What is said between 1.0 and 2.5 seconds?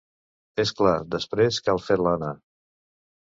després cal fer-la anar.